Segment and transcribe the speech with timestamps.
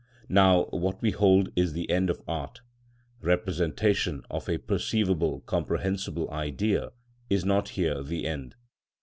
[0.29, 2.61] Now, what we hold is the end of art,
[3.21, 6.89] representation of a perceivable, comprehensible Idea,
[7.29, 8.55] is not here the end.